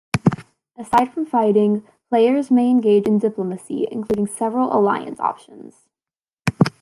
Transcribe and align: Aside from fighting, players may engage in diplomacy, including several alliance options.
Aside 0.75 1.13
from 1.13 1.27
fighting, 1.27 1.83
players 2.09 2.49
may 2.49 2.71
engage 2.71 3.05
in 3.05 3.19
diplomacy, 3.19 3.87
including 3.91 4.25
several 4.25 4.75
alliance 4.75 5.19
options. 5.19 5.85